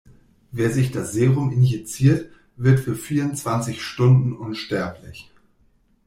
Wer 0.49 0.71
sich 0.71 0.89
das 0.91 1.11
Serum 1.13 1.51
injiziert, 1.51 2.31
wird 2.55 2.79
für 2.79 2.95
vierundzwanzig 2.95 3.83
Stunden 3.83 4.33
unsterblich. 4.35 5.29